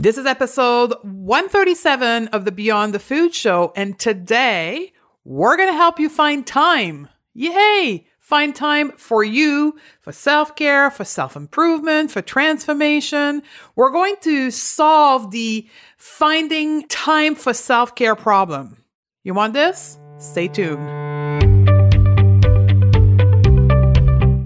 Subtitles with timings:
[0.00, 4.92] This is episode 137 of the Beyond the Food Show, and today
[5.24, 7.08] we're going to help you find time.
[7.34, 8.06] Yay!
[8.20, 13.42] Find time for you, for self care, for self improvement, for transformation.
[13.74, 15.66] We're going to solve the
[15.96, 18.84] finding time for self care problem.
[19.24, 19.98] You want this?
[20.18, 21.17] Stay tuned.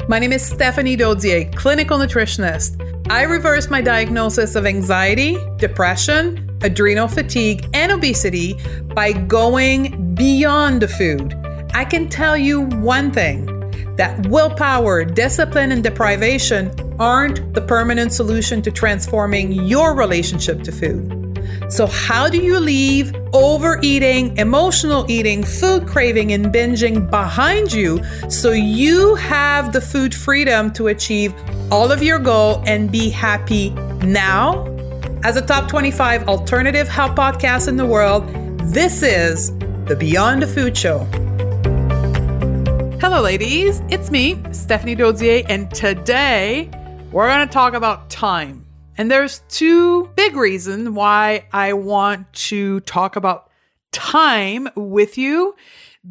[0.09, 2.77] My name is Stephanie Dodier, clinical nutritionist.
[3.09, 8.56] I reversed my diagnosis of anxiety, depression, adrenal fatigue, and obesity
[8.95, 11.34] by going beyond the food.
[11.73, 13.47] I can tell you one thing
[13.95, 21.22] that willpower, discipline, and deprivation aren't the permanent solution to transforming your relationship to food.
[21.69, 28.52] So, how do you leave overeating, emotional eating, food craving, and binging behind you so
[28.52, 31.34] you have the food freedom to achieve
[31.70, 33.70] all of your goal and be happy
[34.05, 34.66] now?
[35.24, 38.28] As a top 25 alternative health podcast in the world,
[38.72, 41.00] this is the Beyond the Food Show.
[43.00, 43.83] Hello, ladies.
[43.89, 46.70] It's me, Stephanie Dodier, and today
[47.11, 48.64] we're going to talk about time.
[48.98, 53.51] And there's two big reasons why I want to talk about
[53.91, 55.55] time with you.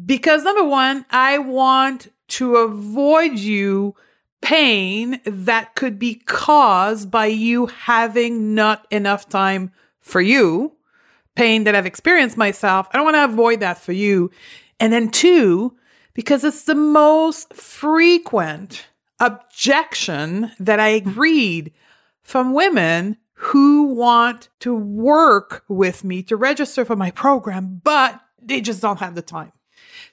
[0.06, 3.94] Because number one, I want to avoid you
[4.40, 10.72] pain that could be caused by you having not enough time for you,
[11.36, 12.88] pain that I've experienced myself.
[12.90, 14.30] I don't want to avoid that for you.
[14.80, 15.76] And then two,
[16.14, 18.86] because it's the most frequent
[19.20, 21.72] objection that I read
[22.22, 28.60] from women who want to work with me to register for my program, but they
[28.60, 29.52] just don't have the time.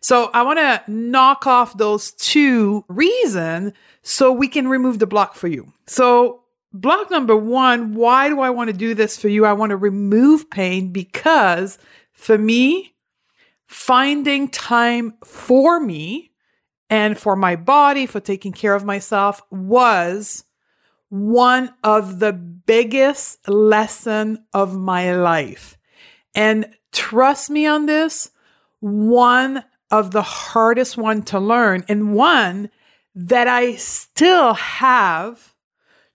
[0.02, 5.36] So I want to knock off those two reasons so we can remove the block
[5.36, 5.72] for you.
[5.88, 6.44] So
[6.74, 9.46] block number one, why do I want to do this for you?
[9.46, 11.78] I want to remove pain because
[12.14, 12.96] for me,
[13.68, 16.32] finding time for me
[16.90, 20.44] and for my body, for taking care of myself was
[21.10, 25.78] one of the biggest lesson of my life.
[26.36, 28.30] And trust me on this,
[28.80, 32.70] one of the hardest one to learn and one
[33.16, 35.56] that I still have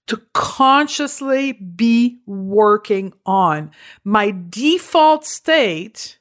[0.07, 3.71] to consciously be working on.
[4.05, 6.19] My default state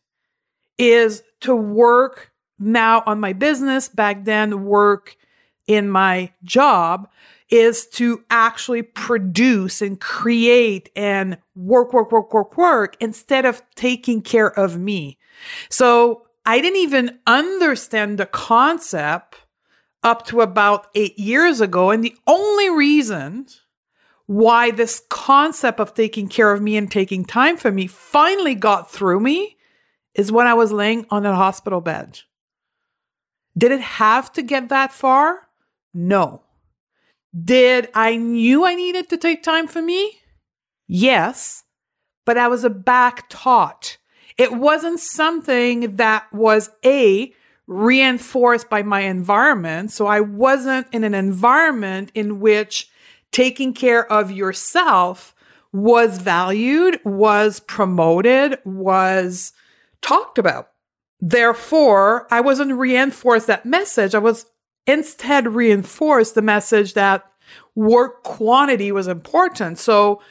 [0.78, 5.16] is to work now on my business, back then work
[5.68, 7.10] in my job
[7.50, 14.22] is to actually produce and create and work, work, work, work, work instead of taking
[14.22, 15.18] care of me.
[15.70, 19.38] So I didn't even understand the concept
[20.04, 21.92] up to about eight years ago.
[21.92, 23.48] And the only reason
[24.25, 28.92] why this concept of taking care of me and taking time for me finally got
[28.92, 29.58] through me
[30.16, 32.22] is when I was laying on a hospital bed.
[33.58, 35.48] Did it have to get that far?
[35.94, 36.42] No.
[37.42, 40.20] Did I knew I needed to take time for me?
[40.88, 41.64] Yes,
[42.26, 43.98] but I was a back taught.
[44.38, 47.34] It wasn't something that was a
[47.68, 49.92] reinforced by my environment.
[49.92, 52.90] So I wasn't in an environment in which
[53.32, 55.34] taking care of yourself
[55.72, 59.54] was valued, was promoted, was
[60.02, 60.70] talked about.
[61.20, 64.14] Therefore, I wasn't reinforced that message.
[64.14, 64.46] I was
[64.88, 67.24] instead reinforced the message that
[67.76, 69.78] work quantity was important.
[69.80, 70.22] So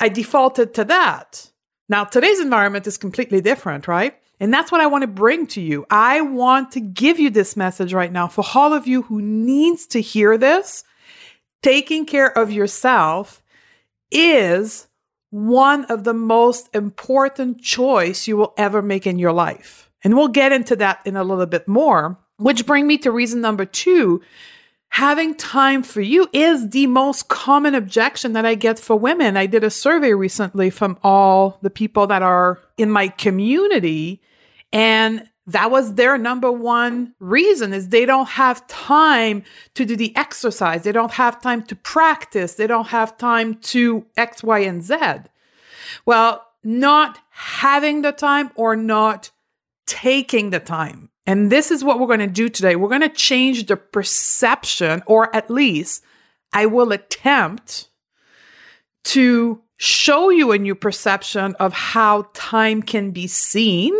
[0.00, 1.50] I defaulted to that.
[1.88, 4.14] Now, today's environment is completely different, right?
[4.40, 5.86] And that's what I want to bring to you.
[5.90, 9.86] I want to give you this message right now for all of you who needs
[9.88, 10.84] to hear this.
[11.62, 13.42] Taking care of yourself
[14.12, 14.86] is
[15.30, 19.90] one of the most important choice you will ever make in your life.
[20.04, 22.18] And we'll get into that in a little bit more.
[22.38, 24.22] Which bring me to reason number two.
[24.90, 29.36] Having time for you is the most common objection that I get for women.
[29.36, 34.22] I did a survey recently from all the people that are in my community
[34.72, 39.42] and that was their number one reason is they don't have time
[39.74, 40.82] to do the exercise.
[40.82, 42.54] They don't have time to practice.
[42.54, 44.96] They don't have time to X, Y, and Z.
[46.04, 49.30] Well, not having the time or not
[49.86, 52.74] taking the time and this is what we're going to do today.
[52.74, 56.02] We're going to change the perception, or at least
[56.54, 57.90] I will attempt
[59.04, 63.94] to show you a new perception of how time can be seen.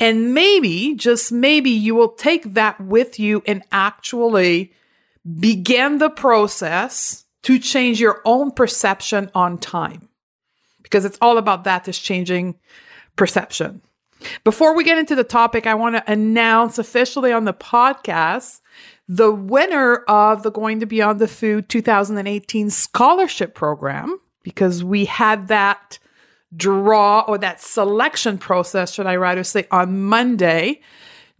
[0.00, 4.72] And maybe, just maybe, you will take that with you and actually
[5.38, 10.08] begin the process to change your own perception on time.
[10.82, 12.54] because it's all about that is changing
[13.16, 13.82] perception.
[14.44, 18.60] Before we get into the topic, I want to announce officially on the podcast
[19.08, 25.48] the winner of the Going to Beyond the Food 2018 scholarship program because we had
[25.48, 25.98] that
[26.56, 30.80] draw or that selection process, should I rather say, on Monday,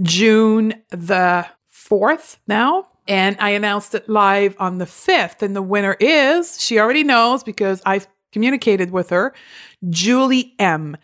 [0.02, 2.88] June the 4th now.
[3.08, 5.42] And I announced it live on the 5th.
[5.42, 9.32] And the winner is, she already knows because I've communicated with her,
[9.88, 10.96] Julie M.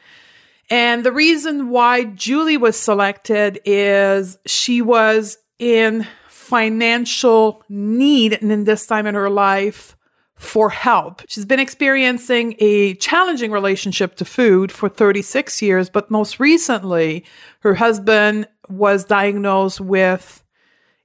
[0.71, 8.65] And the reason why Julie was selected is she was in financial need and in
[8.65, 9.97] this time in her life
[10.37, 11.23] for help.
[11.29, 17.25] She's been experiencing a challenging relationship to food for 36 years, but most recently,
[17.61, 20.43] her husband was diagnosed with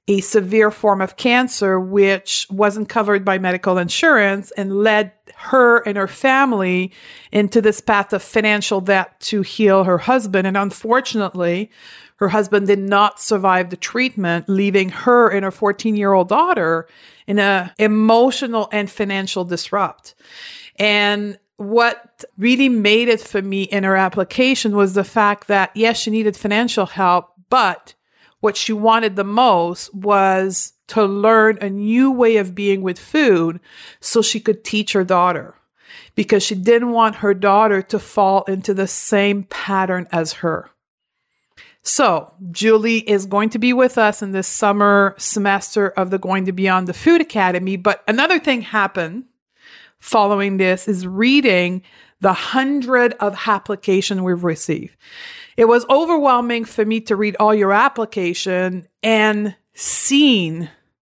[0.08, 5.98] a severe form of cancer, which wasn't covered by medical insurance and led her and
[5.98, 6.90] her family
[7.30, 10.46] into this path of financial debt to heal her husband.
[10.46, 11.70] And unfortunately,
[12.16, 16.88] her husband did not survive the treatment, leaving her and her 14 year old daughter
[17.26, 20.14] in a emotional and financial disrupt.
[20.76, 25.98] And what really made it for me in her application was the fact that yes,
[25.98, 27.94] she needed financial help, but
[28.40, 33.60] what she wanted the most was to learn a new way of being with food
[34.00, 35.54] so she could teach her daughter
[36.14, 40.70] because she didn't want her daughter to fall into the same pattern as her.
[41.82, 46.44] So, Julie is going to be with us in this summer semester of the Going
[46.44, 47.76] to Beyond the Food Academy.
[47.76, 49.24] But another thing happened
[49.98, 51.82] following this is reading
[52.20, 54.96] the hundred of application we've received.
[55.56, 60.68] It was overwhelming for me to read all your application and seeing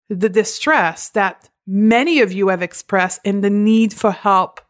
[0.10, 4.62] the distress that many of you have expressed and the need for help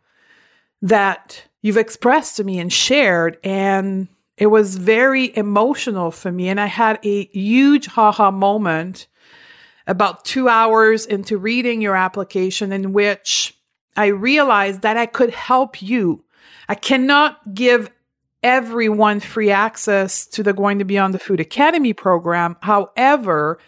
[0.81, 3.37] that you've expressed to me and shared.
[3.43, 4.07] And
[4.37, 6.49] it was very emotional for me.
[6.49, 9.07] And I had a huge haha moment
[9.87, 13.57] about two hours into reading your application in which
[13.95, 16.23] I realized that I could help you.
[16.67, 17.89] I cannot give
[18.43, 22.57] everyone free access to the Going to Beyond the Food Academy program.
[22.61, 23.59] However,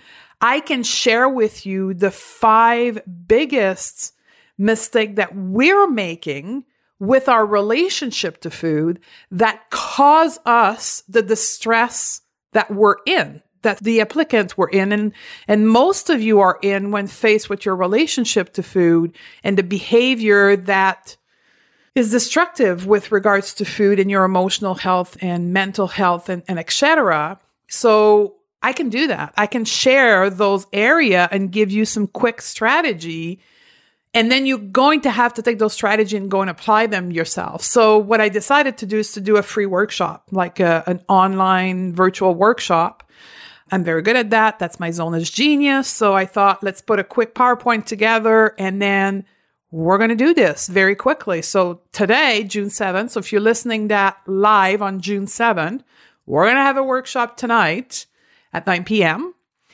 [0.42, 4.14] I can share with you the five biggest
[4.58, 6.66] mistake that we're making
[7.00, 9.00] with our relationship to food
[9.32, 15.14] that cause us the distress that we're in that the applicants were in and
[15.48, 19.64] and most of you are in when faced with your relationship to food and the
[19.64, 21.16] behavior that
[22.00, 26.58] is destructive with regards to food and your emotional health and mental health and, and
[26.58, 32.08] etc so i can do that i can share those area and give you some
[32.08, 33.40] quick strategy
[34.14, 37.12] and then you're going to have to take those strategy and go and apply them
[37.12, 37.62] yourself.
[37.62, 41.04] So what I decided to do is to do a free workshop, like a, an
[41.08, 43.08] online virtual workshop.
[43.72, 44.58] I'm very good at that.
[44.58, 45.88] That's my zone is genius.
[45.88, 49.26] So I thought, let's put a quick PowerPoint together and then
[49.72, 51.42] we're going to do this very quickly.
[51.42, 53.12] So today, June 7th.
[53.12, 55.82] So if you're listening that live on June 7th,
[56.26, 58.06] we're going to have a workshop tonight
[58.52, 59.34] at 9 p.m.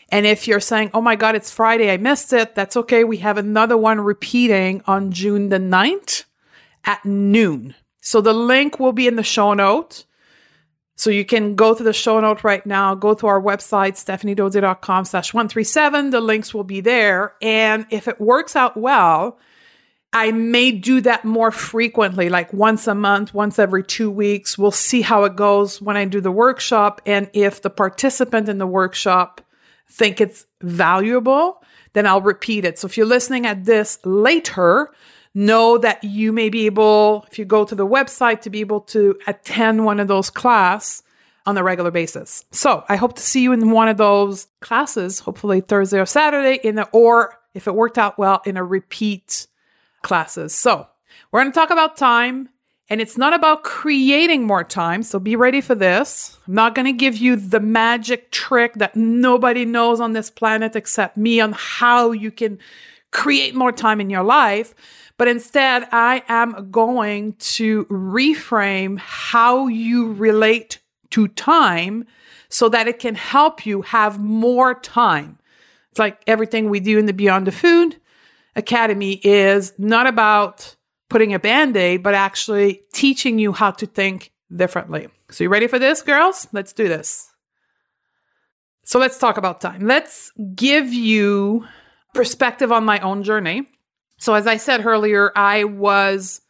[0.09, 3.03] And if you're saying, oh my God, it's Friday, I missed it, that's okay.
[3.03, 6.25] We have another one repeating on June the 9th
[6.83, 7.73] at noon.
[8.01, 10.05] So the link will be in the show note.
[10.97, 15.05] So you can go to the show note right now, go to our website, stephaniedodier.com
[15.05, 16.11] slash 137.
[16.11, 17.33] The links will be there.
[17.41, 19.39] And if it works out well,
[20.15, 24.57] I may do that more frequently, like once a month, once every two weeks.
[24.57, 27.01] We'll see how it goes when I do the workshop.
[27.05, 29.41] And if the participant in the workshop
[29.91, 32.79] think it's valuable, then I'll repeat it.
[32.79, 34.89] So if you're listening at this later,
[35.33, 38.79] know that you may be able, if you go to the website, to be able
[38.81, 41.03] to attend one of those class
[41.45, 42.45] on a regular basis.
[42.51, 46.57] So I hope to see you in one of those classes, hopefully Thursday or Saturday,
[46.63, 49.47] in the, or if it worked out well, in a repeat
[50.05, 50.55] classes.
[50.55, 50.87] So
[51.31, 52.47] we're going to talk about time
[52.89, 55.01] and it's not about creating more time.
[55.01, 56.37] So be ready for this.
[56.47, 60.75] I'm not going to give you the magic trick that nobody knows on this planet
[60.75, 62.59] except me on how you can
[63.11, 64.75] create more time in your life.
[65.17, 70.79] But instead, I am going to reframe how you relate
[71.11, 72.05] to time
[72.49, 75.39] so that it can help you have more time.
[75.89, 77.95] It's like everything we do in the Beyond the Food
[78.55, 80.75] Academy is not about
[81.09, 85.07] putting a band aid, but actually teaching you how to think differently.
[85.31, 86.47] So, you ready for this, girls?
[86.51, 87.31] Let's do this.
[88.83, 89.81] So, let's talk about time.
[89.85, 91.65] Let's give you
[92.13, 93.67] perspective on my own journey.
[94.17, 96.41] So, as I said earlier, I was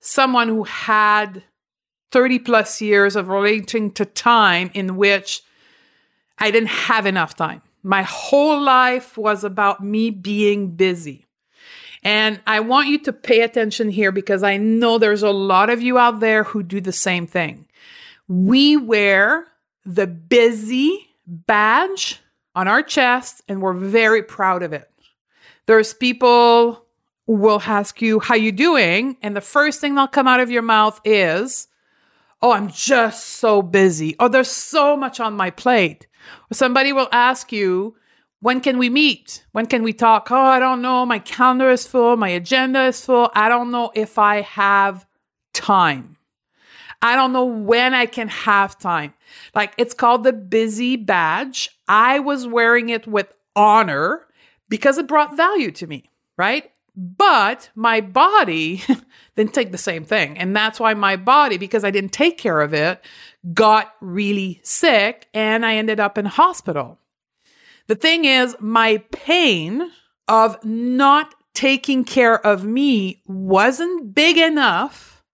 [0.00, 1.42] someone who had
[2.12, 5.42] 30 plus years of relating to time in which
[6.38, 7.62] I didn't have enough time.
[7.82, 11.25] My whole life was about me being busy.
[12.06, 15.82] And I want you to pay attention here because I know there's a lot of
[15.82, 17.66] you out there who do the same thing.
[18.28, 19.48] We wear
[19.84, 22.20] the busy badge
[22.54, 24.88] on our chest and we're very proud of it.
[25.66, 26.84] There's people
[27.26, 30.62] will ask you how you doing and the first thing that'll come out of your
[30.62, 31.66] mouth is,
[32.40, 36.06] "Oh, I'm just so busy." oh there's so much on my plate.
[36.52, 37.96] Somebody will ask you,
[38.40, 39.44] when can we meet?
[39.52, 40.30] When can we talk?
[40.30, 41.06] Oh, I don't know.
[41.06, 42.16] My calendar is full.
[42.16, 43.30] My agenda is full.
[43.34, 45.06] I don't know if I have
[45.54, 46.16] time.
[47.02, 49.14] I don't know when I can have time.
[49.54, 51.70] Like it's called the busy badge.
[51.88, 54.26] I was wearing it with honor
[54.68, 56.70] because it brought value to me, right?
[56.96, 58.82] But my body
[59.36, 60.38] didn't take the same thing.
[60.38, 63.04] And that's why my body, because I didn't take care of it,
[63.52, 66.98] got really sick and I ended up in hospital.
[67.88, 69.90] The thing is, my pain
[70.28, 75.24] of not taking care of me wasn't big enough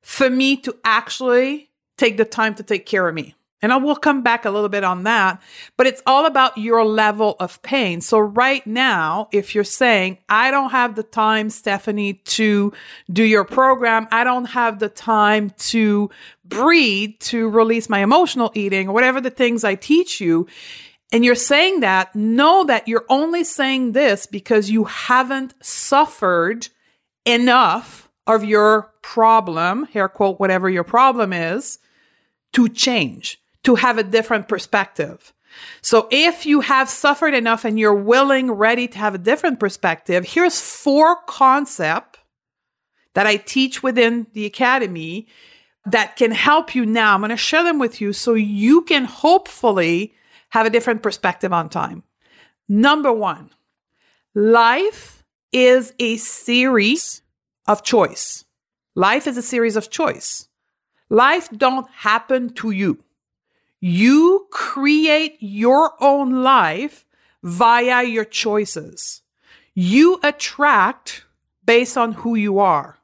[0.00, 3.34] for me to actually take the time to take care of me.
[3.60, 5.40] And I will come back a little bit on that,
[5.76, 8.00] but it's all about your level of pain.
[8.00, 12.72] So right now, if you're saying, I don't have the time, Stephanie, to
[13.12, 16.10] do your program, I don't have the time to
[16.44, 20.48] breathe, to release my emotional eating, or whatever the things I teach you,
[21.12, 26.68] and you're saying that, know that you're only saying this because you haven't suffered
[27.26, 31.78] enough of your problem, hair quote, whatever your problem is,
[32.54, 35.32] to change to have a different perspective.
[35.82, 40.24] So if you have suffered enough and you're willing, ready to have a different perspective,
[40.24, 42.18] here's four concepts
[43.14, 45.26] that I teach within the academy
[45.84, 47.14] that can help you now.
[47.14, 50.14] I'm going to share them with you so you can hopefully
[50.52, 52.02] have a different perspective on time.
[52.68, 53.48] Number one,
[54.34, 57.22] life is a series
[57.66, 58.44] of choice.
[58.94, 60.48] Life is a series of choice.
[61.08, 63.02] Life don't happen to you.
[63.80, 67.06] You create your own life
[67.42, 69.22] via your choices.
[69.74, 71.24] You attract
[71.64, 72.98] based on who you are.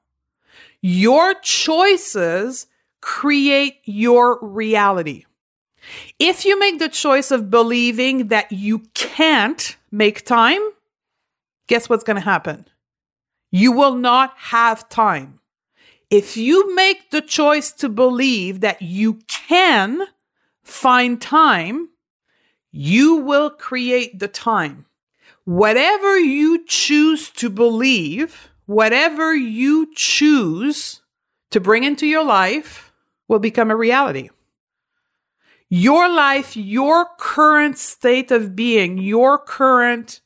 [0.83, 2.67] Your choices
[3.01, 5.25] create your reality.
[6.19, 10.61] If you make the choice of believing that you can't make time,
[11.67, 12.67] guess what's going to happen?
[13.51, 15.41] You will not have time.
[16.11, 20.07] If you make the choice to believe that you can
[20.63, 21.89] find time,
[22.71, 24.87] you will create the time.
[25.45, 31.01] Whatever you choose to believe, whatever you choose
[31.51, 32.93] to bring into your life
[33.29, 34.29] will become a reality.
[35.71, 40.21] Your life, your current state of being, your current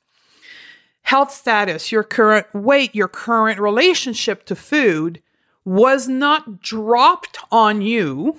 [1.02, 5.20] health status, your current weight, your current relationship to food
[5.64, 8.38] was not dropped on you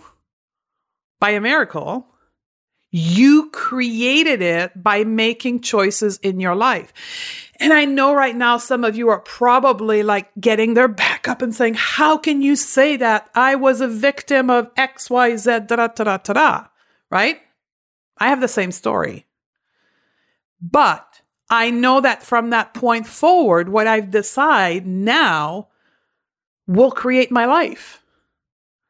[1.19, 2.07] by a miracle.
[2.89, 6.93] You created it by making choices in your life.
[7.59, 11.41] And I know right now some of you are probably like getting their back up
[11.41, 13.29] and saying, How can you say that?
[13.33, 16.65] I was a victim of XYZ, da da da da da,
[17.13, 17.39] right?
[18.17, 19.27] I have the same story.
[20.59, 25.67] But I know that from that point forward, what I've decided now
[26.65, 28.01] will create my life.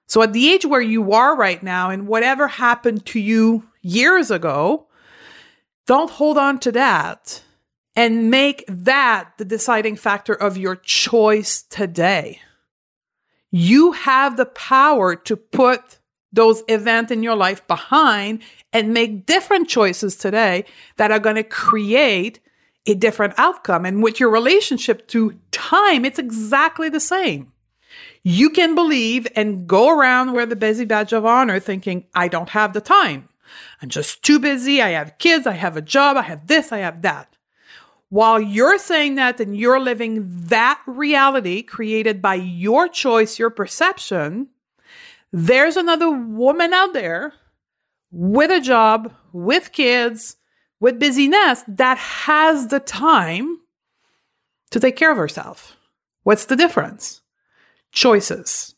[0.08, 4.32] So at the age where you are right now and whatever happened to you years
[4.32, 4.88] ago,
[5.86, 7.44] don't hold on to that
[7.94, 12.40] and make that the deciding factor of your choice today.
[13.52, 16.00] You have the power to put
[16.34, 18.42] those events in your life behind
[18.74, 20.66] and make different choices today
[20.98, 22.40] that are going to create
[22.86, 23.86] a different outcome.
[23.86, 27.54] And with your relationship to time, it's exactly the same
[28.24, 32.50] you can believe and go around wear the busy badge of honor thinking, I don't
[32.50, 33.30] have the time.
[33.82, 34.82] I'm just too busy.
[34.82, 35.46] I have kids.
[35.46, 36.18] I have a job.
[36.18, 36.72] I have this.
[36.72, 37.36] I have that.
[38.10, 44.48] While you're saying that and you're living that reality created by your choice, your perception,
[45.34, 47.34] there's another woman out there
[48.12, 50.38] with a job, with kids,
[50.80, 53.60] with busyness that has the time
[54.72, 55.76] to take care of herself.
[56.24, 57.24] What's the difference?
[57.94, 58.76] choices.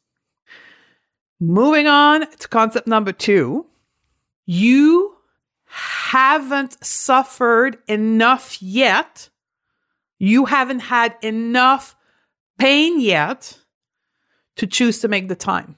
[1.40, 3.66] Moving on to concept number two,
[4.46, 5.16] you
[5.66, 9.30] haven't suffered enough yet.
[10.20, 11.96] You haven't had enough
[12.58, 13.58] pain yet
[14.58, 15.78] to choose to make the time.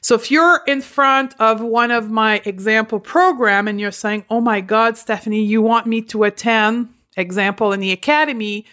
[0.00, 4.40] So if you're in front of one of my example program and you're saying, "Oh
[4.40, 8.66] my god, Stephanie, you want me to attend example in the academy,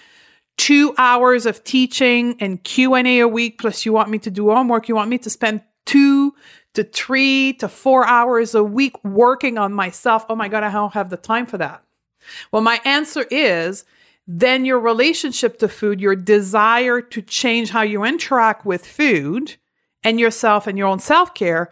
[0.57, 4.87] 2 hours of teaching and Q&A a week plus you want me to do homework,
[4.87, 6.33] you want me to spend 2
[6.73, 10.25] to 3 to 4 hours a week working on myself.
[10.29, 11.83] Oh my god, I don't have the time for that."
[12.51, 13.85] Well, my answer is
[14.25, 19.55] then your relationship to food, your desire to change how you interact with food
[20.03, 21.69] and yourself and your own self care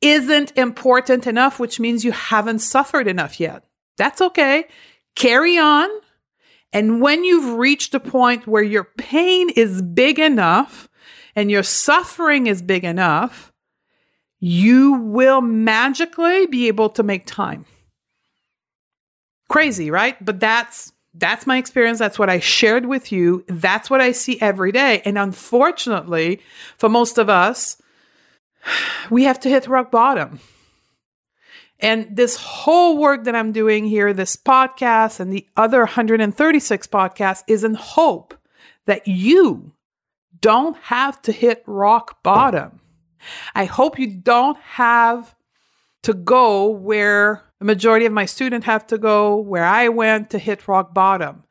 [0.00, 3.64] isn't important enough, which means you haven't suffered enough yet.
[3.96, 4.66] That's okay.
[5.14, 5.88] Carry on.
[6.72, 10.88] And when you've reached a point where your pain is big enough
[11.34, 13.52] and your suffering is big enough,
[14.38, 17.64] you will magically be able to make time.
[19.48, 20.22] Crazy, right?
[20.22, 21.98] But that's that's my experience.
[21.98, 23.44] That's what I shared with you.
[23.48, 25.02] That's what I see every day.
[25.04, 26.40] And unfortunately,
[26.76, 27.80] for most of us,
[29.10, 30.40] we have to hit rock bottom.
[31.80, 37.42] And this whole work that I'm doing here, this podcast and the other 136 podcasts,
[37.46, 38.34] is in hope
[38.86, 39.72] that you
[40.40, 42.80] don't have to hit rock bottom.
[43.54, 45.34] I hope you don't have
[46.04, 50.38] to go where the majority of my students have to go where I went to
[50.38, 51.44] hit rock bottom.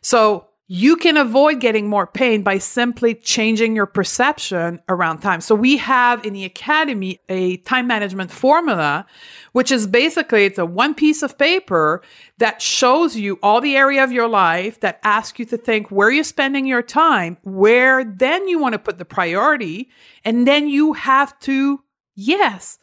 [0.00, 5.42] So you can avoid getting more pain by simply changing your perception around time.
[5.42, 9.04] So we have in the academy a time management formula,
[9.52, 12.00] which is basically it's a one piece of paper
[12.38, 16.10] that shows you all the area of your life that asks you to think where
[16.10, 19.90] you're spending your time, where then you want to put the priority,
[20.24, 21.82] and then you have to
[22.14, 22.78] yes,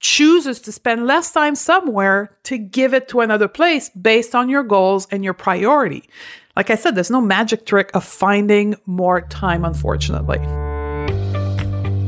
[0.00, 4.62] chooses to spend less time somewhere to give it to another place based on your
[4.62, 6.08] goals and your priority.
[6.56, 10.38] Like I said, there's no magic trick of finding more time, unfortunately.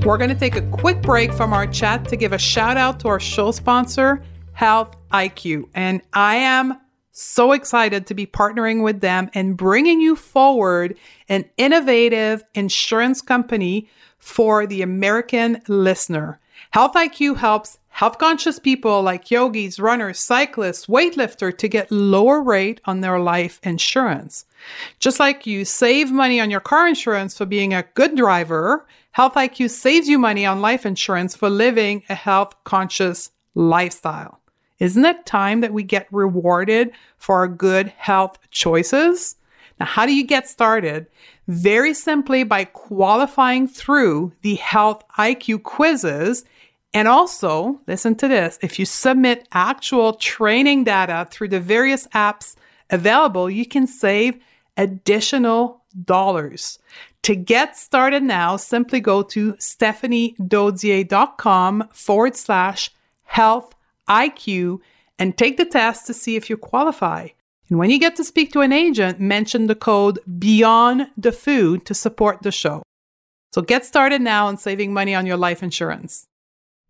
[0.05, 2.99] We're going to take a quick break from our chat to give a shout out
[3.01, 4.23] to our show sponsor,
[4.53, 5.69] Health IQ.
[5.75, 6.79] And I am
[7.13, 13.89] so excited to be partnering with them and bringing you forward an innovative insurance company
[14.19, 16.41] for the American listener.
[16.73, 22.81] Health IQ helps health conscious people like yogis, runners, cyclists, weightlifters to get lower rate
[22.87, 24.47] on their life insurance.
[24.99, 29.35] Just like you save money on your car insurance for being a good driver, Health
[29.35, 34.41] IQ saves you money on life insurance for living a health conscious lifestyle.
[34.79, 39.37] Isn't it time that we get rewarded for our good health choices?
[39.79, 41.07] Now, how do you get started?
[41.49, 46.45] Very simply by qualifying through the Health IQ quizzes
[46.95, 52.55] and also, listen to this if you submit actual training data through the various apps
[52.91, 54.39] available, you can save
[54.77, 56.79] additional dollars.
[57.23, 62.91] To get started now, simply go to stephaniedodier.com forward slash
[63.23, 63.75] health
[64.09, 64.81] IQ
[65.19, 67.29] and take the test to see if you qualify.
[67.69, 71.87] And when you get to speak to an agent, mention the code Beyond the Food
[71.87, 72.83] to support the show.
[73.55, 76.27] So get started now on saving money on your life insurance.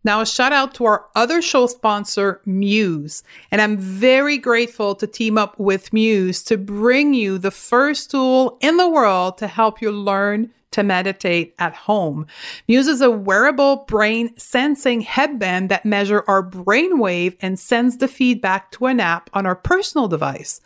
[0.04, 3.22] Now, a shout out to our other show sponsor, Muse.
[3.50, 8.58] And I'm very grateful to team up with Muse to bring you the first tool
[8.60, 12.26] in the world to help you learn to meditate at home.
[12.68, 18.70] Muse is a wearable brain sensing headband that measure our brainwave and sends the feedback
[18.72, 20.60] to an app on our personal device.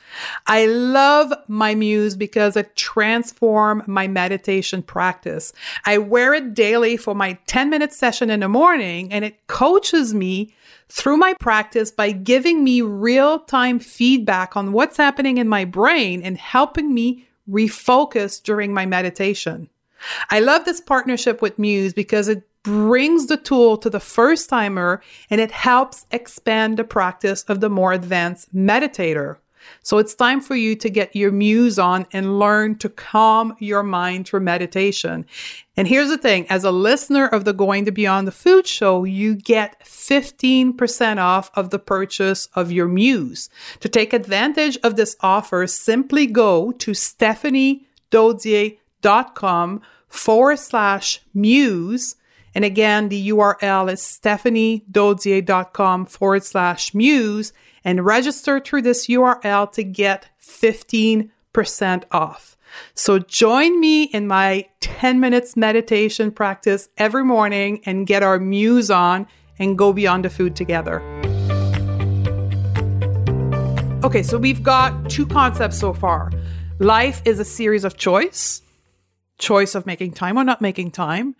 [0.46, 5.52] I love my Muse because it transforms my meditation practice.
[5.84, 10.14] I wear it daily for my 10 minute session in the morning and it coaches
[10.14, 10.54] me
[10.88, 16.22] through my practice by giving me real time feedback on what's happening in my brain
[16.22, 19.68] and helping me refocus during my meditation.
[20.30, 25.00] I love this partnership with Muse because it brings the tool to the first timer
[25.30, 29.36] and it helps expand the practice of the more advanced meditator.
[29.82, 33.82] So it's time for you to get your muse on and learn to calm your
[33.82, 35.26] mind through meditation.
[35.76, 39.04] And here's the thing as a listener of the Going to Beyond the Food show,
[39.04, 43.48] you get 15% off of the purchase of your muse.
[43.80, 49.82] To take advantage of this offer, simply go to stephaniedodier.com
[50.16, 52.16] forward slash muse.
[52.54, 57.52] And again, the URL is stephaniedodier.com forward slash muse
[57.84, 61.30] and register through this URL to get 15%
[62.10, 62.56] off.
[62.94, 68.90] So join me in my 10 minutes meditation practice every morning and get our muse
[68.90, 69.26] on
[69.58, 71.00] and go beyond the food together.
[74.04, 76.30] Okay, so we've got two concepts so far.
[76.78, 78.62] Life is a series of choice
[79.38, 81.34] choice of making time or not making time.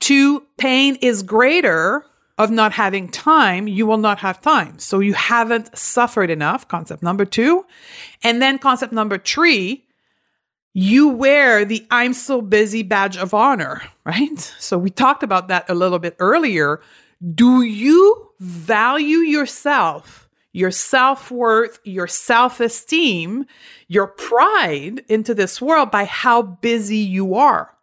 [0.00, 2.04] Two, pain is greater
[2.38, 4.78] of not having time, you will not have time.
[4.78, 6.68] So you haven't suffered enough.
[6.68, 7.66] Concept number two.
[8.22, 9.84] And then concept number three,
[10.72, 14.38] you wear the I'm so busy badge of honor, right?
[14.60, 16.80] So we talked about that a little bit earlier.
[17.34, 23.46] Do you value yourself, your self worth, your self esteem,
[23.86, 27.74] your pride into this world by how busy you are?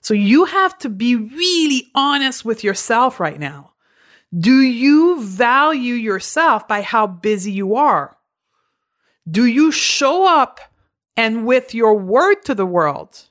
[0.00, 3.72] So you have to be really honest with yourself right now.
[4.36, 8.16] Do you value yourself by how busy you are?
[9.30, 10.58] Do you show up
[11.16, 13.28] and with your word to the world?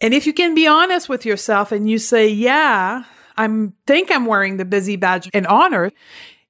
[0.00, 3.04] And if you can be honest with yourself and you say, yeah,
[3.36, 5.92] I think I'm wearing the busy badge in honor,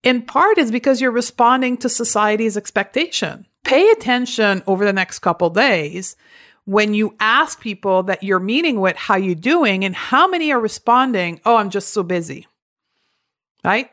[0.03, 3.47] in part is because you're responding to society's expectation.
[3.65, 6.17] Pay attention over the next couple days
[6.65, 10.61] when you ask people that you're meeting with how you doing and how many are
[10.61, 12.47] responding, "Oh, I'm just so busy."
[13.65, 13.91] right?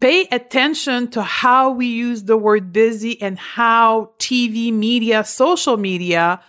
[0.00, 6.40] Pay attention to how we use the word busy and how TV media, social media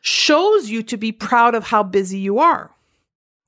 [0.00, 2.70] shows you to be proud of how busy you are.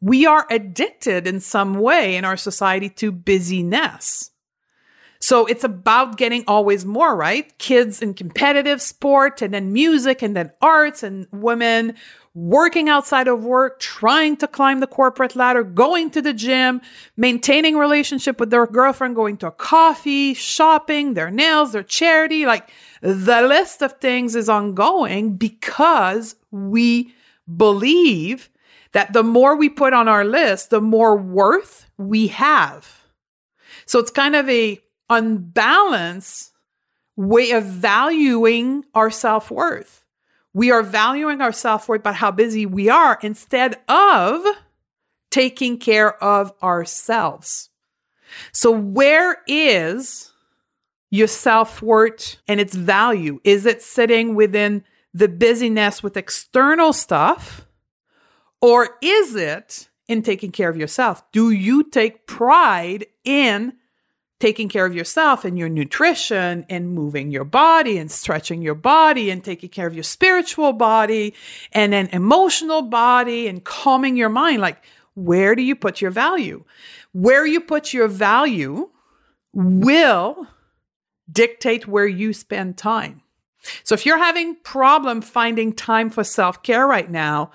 [0.03, 4.31] We are addicted in some way in our society to busyness.
[5.23, 7.57] So it's about getting always more, right?
[7.59, 11.95] Kids in competitive sport and then music and then arts and women
[12.33, 16.81] working outside of work, trying to climb the corporate ladder, going to the gym,
[17.17, 22.71] maintaining relationship with their girlfriend, going to a coffee, shopping, their nails, their charity, like
[23.03, 27.13] the list of things is ongoing because we
[27.57, 28.49] believe
[28.93, 33.03] that the more we put on our list, the more worth we have.
[33.87, 34.81] So it's kind of a
[35.11, 36.53] unbalanced
[37.17, 40.05] way of valuing our self-worth.
[40.55, 44.45] We are valuing our self worth by how busy we are instead of
[45.31, 47.69] taking care of ourselves.
[48.53, 50.33] So, where is
[51.11, 53.41] your self worth and its value?
[53.45, 57.67] Is it sitting within the busyness with external stuff?
[58.61, 61.23] Or is it in taking care of yourself?
[61.33, 63.75] Do you take pride in
[64.41, 69.31] taking care of yourself and your nutrition and moving your body and stretching your body
[69.31, 71.35] and taking care of your spiritual body
[71.73, 74.61] and an emotional body and calming your mind.
[74.61, 74.83] Like,
[75.15, 76.65] where do you put your value?
[77.13, 78.89] Where you put your value
[79.53, 80.47] will
[81.31, 83.23] dictate where you spend time.
[83.85, 87.51] So if you're having problem finding time for self-care right now,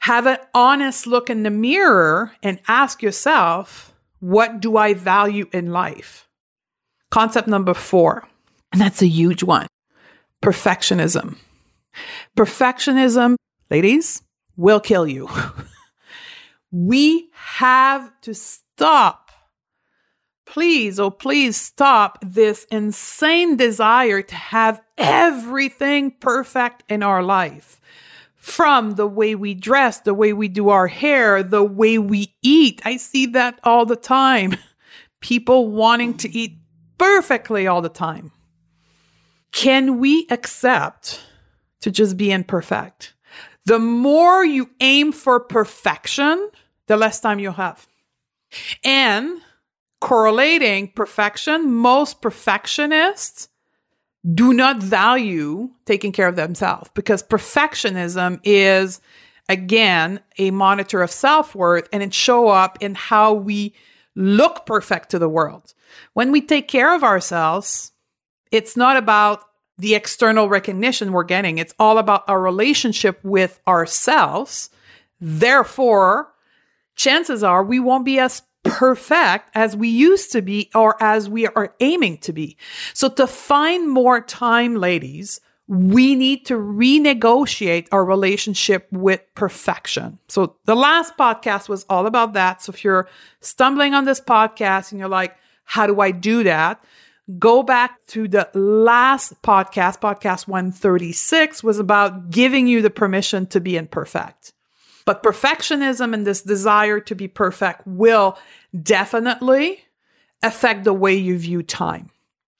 [0.00, 5.70] have an honest look in the mirror and ask yourself, what do I value in
[5.70, 6.28] life?
[7.10, 8.26] Concept number four,
[8.72, 9.66] and that's a huge one
[10.42, 11.36] perfectionism.
[12.36, 13.36] Perfectionism,
[13.70, 14.22] ladies,
[14.56, 15.28] will kill you.
[16.70, 19.30] we have to stop.
[20.44, 27.80] Please, oh, please stop this insane desire to have everything perfect in our life
[28.46, 32.80] from the way we dress, the way we do our hair, the way we eat.
[32.84, 34.56] I see that all the time.
[35.20, 36.56] People wanting to eat
[36.96, 38.30] perfectly all the time.
[39.50, 41.20] Can we accept
[41.80, 43.14] to just be imperfect?
[43.64, 46.48] The more you aim for perfection,
[46.86, 47.88] the less time you'll have.
[48.84, 49.40] And
[50.00, 53.48] correlating perfection, most perfectionists
[54.34, 59.00] do not value taking care of themselves because perfectionism is
[59.48, 63.72] again a monitor of self-worth and it show up in how we
[64.16, 65.74] look perfect to the world.
[66.14, 67.92] When we take care of ourselves
[68.50, 69.42] it's not about
[69.78, 71.58] the external recognition we're getting.
[71.58, 74.70] It's all about our relationship with ourselves.
[75.20, 76.32] Therefore
[76.96, 81.46] chances are we won't be as perfect as we used to be or as we
[81.46, 82.56] are aiming to be.
[82.94, 90.18] So to find more time, ladies, we need to renegotiate our relationship with perfection.
[90.28, 92.62] So the last podcast was all about that.
[92.62, 93.08] So if you're
[93.40, 96.84] stumbling on this podcast and you're like, how do I do that?
[97.40, 103.60] Go back to the last podcast, podcast 136 was about giving you the permission to
[103.60, 104.52] be imperfect.
[105.06, 108.38] But perfectionism and this desire to be perfect will
[108.82, 109.84] definitely
[110.42, 112.10] affect the way you view time.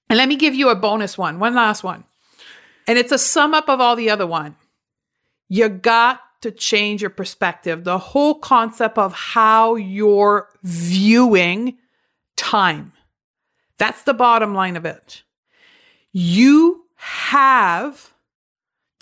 [0.09, 2.05] And let me give you a bonus one, one last one.
[2.87, 4.57] And it's a sum up of all the other one.
[5.49, 7.83] You got to change your perspective.
[7.83, 11.77] The whole concept of how you're viewing
[12.37, 12.93] time.
[13.79, 15.25] That's the bottom line of it.
[16.13, 18.13] You have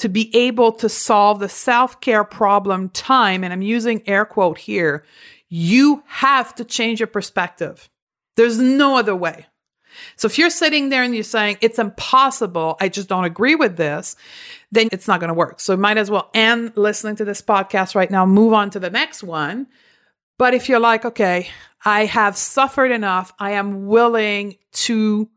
[0.05, 4.59] to be able to solve the self care problem time, and I'm using air quote
[4.59, 5.03] here,
[5.49, 7.89] you have to change your perspective.
[8.37, 9.47] There's no other way.
[10.17, 13.79] So if you're sitting there and you're saying, it's impossible, I just don't agree with
[13.79, 14.15] this,
[14.71, 15.59] then it's not going to work.
[15.59, 18.91] So might as well end listening to this podcast right now, move on to the
[18.91, 19.69] next one.
[20.39, 21.49] But if you're like, okay,
[21.83, 25.31] I have suffered enough, I am willing to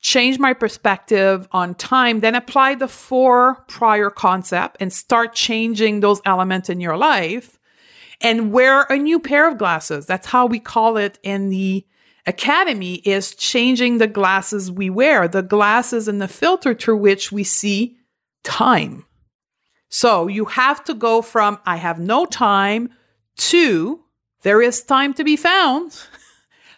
[0.00, 6.20] change my perspective on time, then apply the four prior concept and start changing those
[6.24, 7.58] elements in your life
[8.20, 10.06] and wear a new pair of glasses.
[10.06, 11.84] That's how we call it in the
[12.26, 17.44] academy is changing the glasses we wear, the glasses and the filter through which we
[17.44, 17.96] see
[18.42, 19.04] time.
[19.88, 22.90] So you have to go from I have no time
[23.38, 24.00] to
[24.42, 26.00] there is time to be found.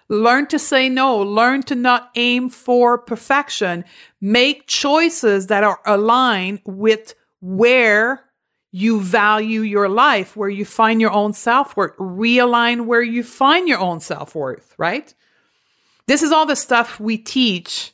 [0.09, 3.85] learn to say no, learn to not aim for perfection,
[4.21, 8.25] make choices that are aligned with where
[8.71, 13.69] you value your life, where you find your own self worth, realign where you find
[13.69, 15.15] your own self worth, right?
[16.07, 17.93] This is all the stuff we teach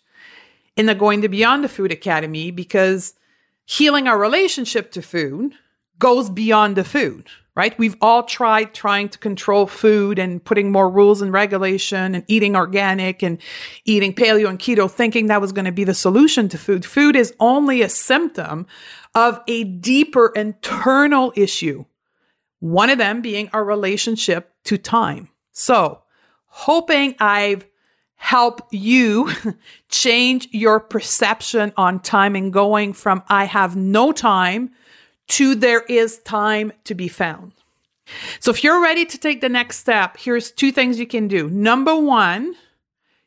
[0.77, 3.15] in the Going to Beyond the Food Academy because
[3.65, 5.55] healing our relationship to food
[5.99, 7.79] goes beyond the food, right?
[7.79, 12.57] We've all tried trying to control food and putting more rules and regulation and eating
[12.57, 13.39] organic and
[13.85, 16.85] eating paleo and keto, thinking that was going to be the solution to food.
[16.85, 18.67] Food is only a symptom
[19.15, 21.85] of a deeper internal issue.
[22.61, 25.29] One of them being our relationship to time.
[25.53, 26.03] So,
[26.47, 27.67] hoping I've
[28.25, 29.31] help you
[29.91, 34.71] change your perception on time and going from I have no time
[35.29, 37.53] to there is time to be found.
[38.41, 41.49] So if you're ready to take the next step, here's two things you can do.
[41.49, 42.55] Number one,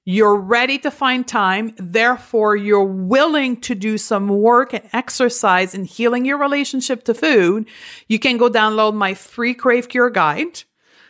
[0.05, 1.73] you're ready to find time.
[1.77, 7.67] Therefore, you're willing to do some work and exercise in healing your relationship to food.
[8.07, 10.63] You can go download my free Crave Cure guide.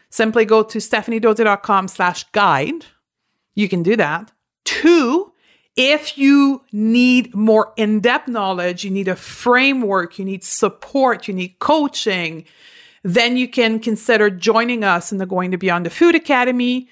[0.09, 2.85] Simply go to stephaniedodier.com slash guide
[3.57, 4.31] you can do that.
[4.65, 5.33] Two,
[5.77, 11.33] if you need more in depth knowledge, you need a framework, you need support, you
[11.33, 12.43] need coaching,
[13.03, 16.89] then you can consider joining us in the Going to Beyond the Food Academy.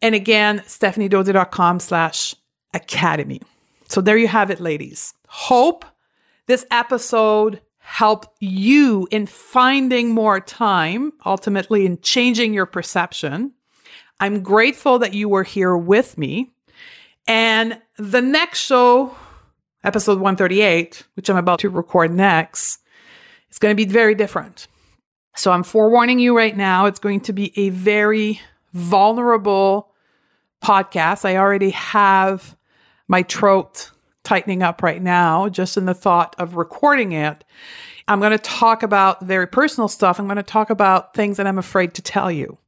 [0.00, 2.34] And again, stephaniedodier.com slash
[2.72, 3.42] academy.
[3.88, 5.12] So there you have it, ladies.
[5.26, 5.84] Hope
[6.46, 13.52] this episode helped you in finding more time, ultimately in changing your perception
[14.20, 16.50] I'm grateful that you were here with me.
[17.28, 19.14] And the next show,
[19.84, 22.80] episode 138, which I'm about to record next,
[23.50, 24.66] is going to be very different.
[25.36, 28.40] So I'm forewarning you right now, it's going to be a very
[28.72, 29.92] vulnerable
[30.64, 31.24] podcast.
[31.24, 32.56] I already have
[33.06, 33.92] my throat
[34.24, 37.44] tightening up right now, just in the thought of recording it.
[38.08, 40.18] I'm going to talk about very personal stuff.
[40.18, 42.58] I'm going to talk about things that I'm afraid to tell you.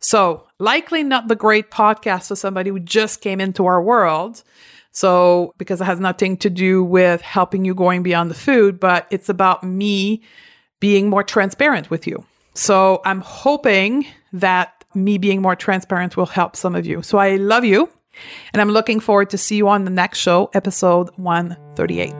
[0.00, 4.42] So, likely not the great podcast for somebody who just came into our world.
[4.90, 9.06] So, because it has nothing to do with helping you going beyond the food, but
[9.10, 10.22] it's about me
[10.80, 12.24] being more transparent with you.
[12.54, 17.02] So, I'm hoping that me being more transparent will help some of you.
[17.02, 17.88] So, I love you.
[18.52, 22.10] And I'm looking forward to see you on the next show, episode 138.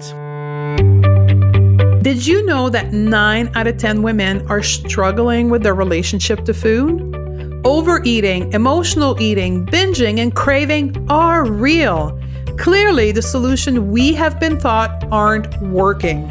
[2.04, 6.54] Did you know that 9 out of 10 women are struggling with their relationship to
[6.54, 7.17] food?
[7.64, 12.18] Overeating, emotional eating, binging, and craving are real.
[12.56, 16.30] Clearly, the solution we have been taught aren't working.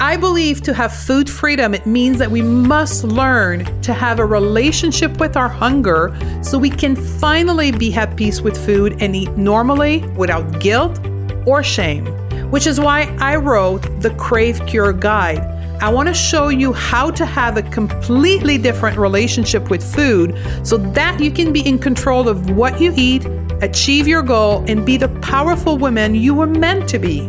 [0.00, 4.26] I believe to have food freedom, it means that we must learn to have a
[4.26, 9.32] relationship with our hunger so we can finally be at peace with food and eat
[9.36, 10.98] normally without guilt
[11.46, 12.06] or shame.
[12.50, 17.10] Which is why I wrote the Crave Cure Guide I want to show you how
[17.10, 22.28] to have a completely different relationship with food so that you can be in control
[22.28, 23.24] of what you eat,
[23.60, 27.28] achieve your goal, and be the powerful woman you were meant to be.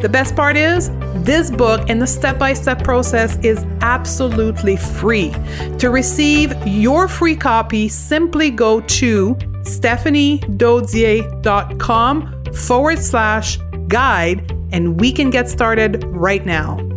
[0.00, 0.90] The best part is,
[1.24, 5.32] this book and the step by step process is absolutely free.
[5.78, 15.30] To receive your free copy, simply go to stephaniedodier.com forward slash guide and we can
[15.30, 16.91] get started right now.